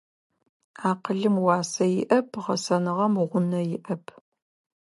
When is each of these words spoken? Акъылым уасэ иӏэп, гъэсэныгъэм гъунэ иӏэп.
Акъылым 0.89 1.35
уасэ 1.45 1.85
иӏэп, 2.01 2.29
гъэсэныгъэм 2.43 3.13
гъунэ 3.29 3.59
иӏэп. 3.75 4.03